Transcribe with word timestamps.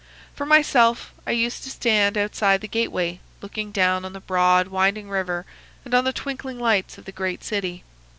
For 0.33 0.47
myself, 0.47 1.13
I 1.27 1.31
used 1.33 1.61
to 1.63 1.69
stand 1.69 2.17
outside 2.17 2.61
the 2.61 2.67
gateway, 2.67 3.19
looking 3.39 3.71
down 3.71 4.03
on 4.03 4.13
the 4.13 4.19
broad, 4.19 4.69
winding 4.69 5.09
river 5.09 5.45
and 5.85 5.93
on 5.93 6.05
the 6.05 6.11
twinkling 6.11 6.57
lights 6.57 6.97
of 6.97 7.05
the 7.05 7.11
great 7.11 7.43
city. 7.43 7.83